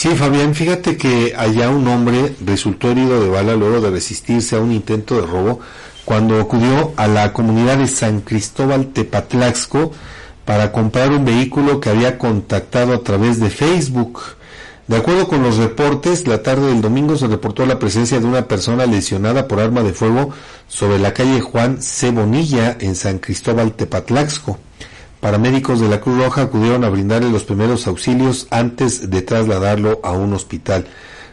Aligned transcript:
Sí, 0.00 0.10
Fabián, 0.10 0.54
fíjate 0.54 0.96
que 0.96 1.34
allá 1.36 1.70
un 1.70 1.88
hombre 1.88 2.36
resultó 2.46 2.92
herido 2.92 3.20
de 3.20 3.28
bala 3.28 3.56
luego 3.56 3.80
de 3.80 3.90
resistirse 3.90 4.54
a 4.54 4.60
un 4.60 4.70
intento 4.70 5.20
de 5.20 5.26
robo 5.26 5.58
cuando 6.04 6.40
acudió 6.40 6.92
a 6.96 7.08
la 7.08 7.32
comunidad 7.32 7.78
de 7.78 7.88
San 7.88 8.20
Cristóbal 8.20 8.92
Tepatlaxco 8.92 9.90
para 10.44 10.70
comprar 10.70 11.10
un 11.10 11.24
vehículo 11.24 11.80
que 11.80 11.90
había 11.90 12.16
contactado 12.16 12.94
a 12.94 13.02
través 13.02 13.40
de 13.40 13.50
Facebook. 13.50 14.20
De 14.86 14.98
acuerdo 14.98 15.26
con 15.26 15.42
los 15.42 15.56
reportes, 15.56 16.28
la 16.28 16.44
tarde 16.44 16.68
del 16.68 16.80
domingo 16.80 17.16
se 17.16 17.26
reportó 17.26 17.66
la 17.66 17.80
presencia 17.80 18.20
de 18.20 18.26
una 18.26 18.46
persona 18.46 18.86
lesionada 18.86 19.48
por 19.48 19.58
arma 19.58 19.82
de 19.82 19.94
fuego 19.94 20.30
sobre 20.68 21.00
la 21.00 21.12
calle 21.12 21.40
Juan 21.40 21.82
C. 21.82 22.12
Bonilla 22.12 22.76
en 22.78 22.94
San 22.94 23.18
Cristóbal 23.18 23.72
Tepatlaxco. 23.72 24.60
Paramédicos 25.20 25.80
de 25.80 25.88
la 25.88 26.00
Cruz 26.00 26.22
Roja 26.22 26.42
acudieron 26.42 26.84
a 26.84 26.90
brindarle 26.90 27.30
los 27.30 27.42
primeros 27.42 27.86
auxilios 27.88 28.46
antes 28.50 29.10
de 29.10 29.22
trasladarlo 29.22 30.00
a 30.04 30.12
un 30.12 30.32
hospital. 30.32 30.86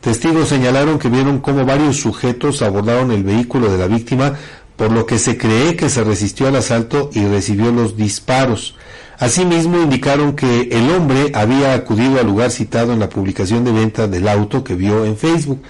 Testigos 0.00 0.48
señalaron 0.48 0.98
que 0.98 1.08
vieron 1.08 1.38
cómo 1.38 1.64
varios 1.64 1.98
sujetos 1.98 2.62
abordaron 2.62 3.12
el 3.12 3.22
vehículo 3.22 3.70
de 3.70 3.78
la 3.78 3.86
víctima, 3.86 4.34
por 4.76 4.90
lo 4.92 5.06
que 5.06 5.18
se 5.18 5.36
cree 5.36 5.76
que 5.76 5.90
se 5.90 6.02
resistió 6.04 6.48
al 6.48 6.56
asalto 6.56 7.10
y 7.12 7.24
recibió 7.24 7.70
los 7.70 7.96
disparos. 7.96 8.76
Asimismo, 9.18 9.80
indicaron 9.80 10.36
que 10.36 10.68
el 10.70 10.90
hombre 10.90 11.32
había 11.34 11.74
acudido 11.74 12.20
al 12.20 12.26
lugar 12.26 12.52
citado 12.52 12.92
en 12.92 13.00
la 13.00 13.08
publicación 13.08 13.64
de 13.64 13.72
venta 13.72 14.06
del 14.06 14.28
auto 14.28 14.62
que 14.62 14.74
vio 14.74 15.04
en 15.04 15.16
Facebook. 15.16 15.60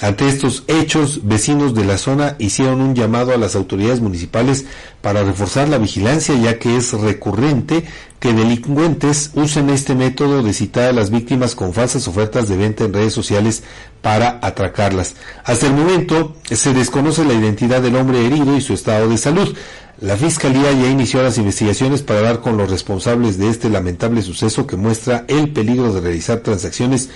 Ante 0.00 0.26
estos 0.28 0.64
hechos, 0.66 1.20
vecinos 1.22 1.72
de 1.74 1.84
la 1.84 1.98
zona 1.98 2.34
hicieron 2.38 2.80
un 2.80 2.94
llamado 2.94 3.32
a 3.32 3.38
las 3.38 3.54
autoridades 3.54 4.00
municipales 4.00 4.64
para 5.00 5.22
reforzar 5.22 5.68
la 5.68 5.78
vigilancia, 5.78 6.34
ya 6.34 6.58
que 6.58 6.76
es 6.76 6.92
recurrente 6.92 7.84
que 8.18 8.32
delincuentes 8.32 9.30
usen 9.34 9.70
este 9.70 9.94
método 9.94 10.42
de 10.42 10.52
citar 10.52 10.88
a 10.88 10.92
las 10.92 11.10
víctimas 11.10 11.54
con 11.54 11.72
falsas 11.72 12.08
ofertas 12.08 12.48
de 12.48 12.56
venta 12.56 12.84
en 12.84 12.92
redes 12.92 13.12
sociales 13.12 13.62
para 14.02 14.40
atracarlas. 14.42 15.14
Hasta 15.44 15.66
el 15.66 15.74
momento 15.74 16.34
se 16.44 16.74
desconoce 16.74 17.24
la 17.24 17.34
identidad 17.34 17.80
del 17.80 17.96
hombre 17.96 18.26
herido 18.26 18.56
y 18.56 18.62
su 18.62 18.74
estado 18.74 19.08
de 19.08 19.18
salud. 19.18 19.56
La 20.00 20.16
Fiscalía 20.16 20.72
ya 20.72 20.88
inició 20.88 21.22
las 21.22 21.38
investigaciones 21.38 22.02
para 22.02 22.20
dar 22.20 22.40
con 22.40 22.56
los 22.56 22.68
responsables 22.68 23.38
de 23.38 23.48
este 23.48 23.70
lamentable 23.70 24.22
suceso 24.22 24.66
que 24.66 24.76
muestra 24.76 25.24
el 25.28 25.52
peligro 25.52 25.92
de 25.92 26.00
realizar 26.00 26.40
transacciones 26.40 27.10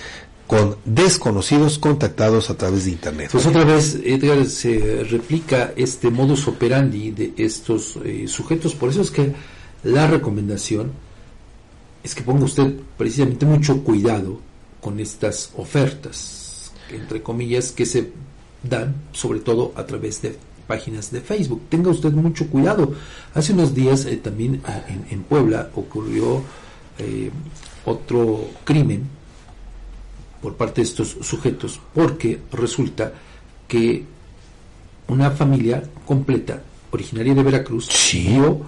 con 0.48 0.76
desconocidos 0.86 1.78
contactados 1.78 2.48
a 2.48 2.56
través 2.56 2.86
de 2.86 2.92
Internet. 2.92 3.28
Pues 3.30 3.44
otra 3.44 3.64
vez, 3.64 4.00
Edgar, 4.02 4.46
se 4.46 5.04
replica 5.04 5.74
este 5.76 6.10
modus 6.10 6.48
operandi 6.48 7.10
de 7.10 7.34
estos 7.36 7.98
eh, 8.02 8.26
sujetos. 8.26 8.74
Por 8.74 8.88
eso 8.88 9.02
es 9.02 9.10
que 9.10 9.34
la 9.84 10.06
recomendación 10.06 10.90
es 12.02 12.14
que 12.14 12.22
ponga 12.22 12.46
usted 12.46 12.74
precisamente 12.96 13.44
mucho 13.44 13.84
cuidado 13.84 14.40
con 14.80 14.98
estas 15.00 15.52
ofertas, 15.54 16.72
entre 16.90 17.22
comillas, 17.22 17.70
que 17.70 17.84
se 17.84 18.10
dan 18.62 18.94
sobre 19.12 19.40
todo 19.40 19.72
a 19.76 19.84
través 19.84 20.22
de 20.22 20.34
páginas 20.66 21.10
de 21.12 21.20
Facebook. 21.20 21.60
Tenga 21.68 21.90
usted 21.90 22.12
mucho 22.12 22.46
cuidado. 22.46 22.94
Hace 23.34 23.52
unos 23.52 23.74
días 23.74 24.06
eh, 24.06 24.16
también 24.16 24.62
en, 24.88 25.04
en, 25.10 25.22
Puebla 25.24 25.68
ocurrió 25.74 26.40
eh, 26.98 27.30
otro 27.84 28.48
crimen 28.64 29.17
por 30.40 30.54
parte 30.54 30.80
de 30.80 30.86
estos 30.86 31.16
sujetos, 31.22 31.80
porque 31.94 32.40
resulta 32.52 33.12
que 33.66 34.04
una 35.08 35.30
familia 35.30 35.82
completa, 36.06 36.62
originaria 36.90 37.34
de 37.34 37.42
Veracruz, 37.42 37.88
vio 38.12 38.60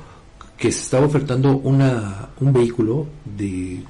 que 0.56 0.72
se 0.72 0.82
estaba 0.82 1.06
ofertando 1.06 1.56
una, 1.56 2.30
un 2.40 2.52
vehículo 2.52 3.06
de 3.24 3.82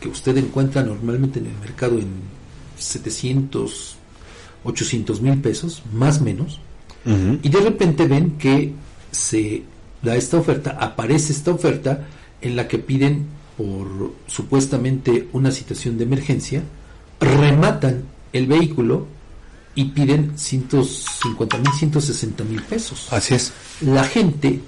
que 0.00 0.08
usted 0.08 0.36
encuentra 0.38 0.82
normalmente 0.82 1.38
en 1.38 1.46
el 1.46 1.58
mercado 1.58 1.98
en 1.98 2.08
700, 2.78 3.96
800 4.64 5.20
mil 5.20 5.40
pesos, 5.40 5.82
más 5.92 6.20
o 6.20 6.24
menos, 6.24 6.60
y 7.42 7.48
de 7.48 7.60
repente 7.60 8.06
ven 8.06 8.32
que 8.32 8.74
se 9.10 9.62
da 10.02 10.16
esta 10.16 10.36
oferta, 10.36 10.76
aparece 10.78 11.32
esta 11.32 11.50
oferta 11.50 12.06
en 12.42 12.56
la 12.56 12.68
que 12.68 12.78
piden 12.78 13.26
por 13.56 14.12
supuestamente 14.26 15.28
una 15.32 15.50
situación 15.50 15.96
de 15.98 16.04
emergencia, 16.04 16.62
rematan 17.20 18.04
el 18.32 18.46
vehículo 18.46 19.06
y 19.74 19.86
piden 19.86 20.36
150 20.36 21.58
mil, 21.58 21.72
160 21.72 22.44
mil 22.44 22.62
pesos. 22.62 23.08
Así 23.12 23.34
es. 23.34 23.52
La 23.82 24.04
gente 24.04 24.60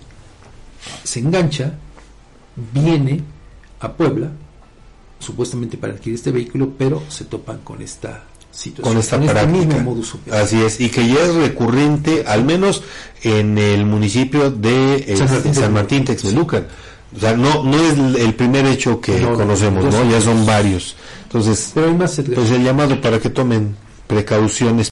se 1.03 1.21
engancha, 1.21 1.75
viene 2.73 3.23
a 3.81 3.93
Puebla, 3.93 4.31
supuestamente 5.19 5.77
para 5.77 5.95
adquirir 5.95 6.17
este 6.17 6.31
vehículo, 6.31 6.73
pero 6.77 7.03
se 7.09 7.25
topan 7.25 7.59
con 7.59 7.83
esta 7.83 8.25
situación. 8.51 8.95
Con 8.95 8.99
esta 8.99 9.21
práctica. 9.21 9.85
Así 10.33 10.63
es, 10.63 10.81
y 10.81 10.89
que 10.89 11.07
ya 11.07 11.21
es 11.21 11.35
recurrente, 11.35 12.25
al 12.27 12.45
menos 12.45 12.83
en 13.23 13.59
el 13.59 13.87
municipio 13.87 14.51
de 14.51 15.15
San 15.17 15.31
Martín, 15.31 15.55
San 15.55 15.73
Martín 15.73 16.05
Texmelucan. 16.05 16.67
O 17.15 17.21
sea, 17.21 17.37
no, 17.37 17.63
no 17.63 17.77
es 17.77 17.99
el 18.17 18.35
primer 18.35 18.67
hecho 18.67 19.01
que 19.01 19.21
conocemos, 19.21 19.85
¿no? 19.85 20.11
Ya 20.11 20.21
son 20.21 20.47
varios. 20.47 20.97
Entonces, 21.25 21.73
Pero 21.75 21.89
hay 21.89 21.95
más, 21.95 22.21
pues 22.35 22.51
el 22.51 22.65
llamado 22.65 23.01
para 23.01 23.19
que 23.19 23.31
tomen 23.31 23.77
precauciones 24.07 24.81